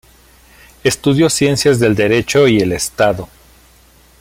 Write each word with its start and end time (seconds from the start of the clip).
Estudió 0.83 1.29
ciencias 1.29 1.77
del 1.77 1.93
derecho 1.93 2.47
y 2.47 2.57
el 2.57 2.71
Estado. 2.71 3.29